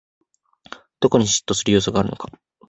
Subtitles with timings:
[0.99, 2.31] どこに嫉妬する要素があるのか